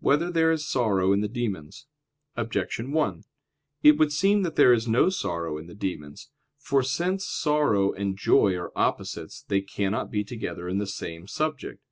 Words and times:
3] 0.00 0.06
Whether 0.08 0.30
There 0.32 0.50
Is 0.50 0.68
Sorrow 0.68 1.12
in 1.12 1.20
the 1.20 1.28
Demons? 1.28 1.86
Objection 2.34 2.90
1: 2.90 3.22
It 3.84 3.92
would 3.96 4.10
seem 4.12 4.42
that 4.42 4.56
there 4.56 4.72
is 4.72 4.88
no 4.88 5.10
sorrow 5.10 5.58
in 5.58 5.68
the 5.68 5.76
demons. 5.76 6.28
For 6.58 6.82
since 6.82 7.24
sorrow 7.24 7.92
and 7.92 8.18
joy 8.18 8.56
are 8.56 8.72
opposites, 8.76 9.42
they 9.46 9.60
cannot 9.60 10.10
be 10.10 10.24
together 10.24 10.68
in 10.68 10.78
the 10.78 10.88
same 10.88 11.28
subject. 11.28 11.84